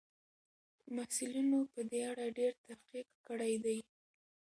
محصلینو 0.95 1.59
په 1.73 1.81
دې 1.91 2.01
اړه 2.11 2.25
ډېر 2.39 2.53
تحقیق 2.67 3.07
کړی 3.27 3.53
دی. 3.65 3.79